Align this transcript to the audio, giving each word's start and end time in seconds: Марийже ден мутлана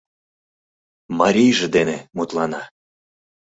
Марийже 1.19 1.67
ден 1.75 1.89
мутлана 2.15 2.61